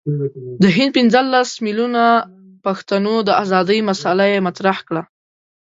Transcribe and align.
د 0.61 0.63
هند 0.75 0.91
پنځه 0.97 1.21
لس 1.33 1.49
میلیونه 1.65 2.03
پښتنو 2.65 3.13
د 3.27 3.29
آزادی 3.43 3.79
مسله 3.89 4.23
یې 4.33 4.39
مطرح 4.47 4.77
کړه. 4.87 5.01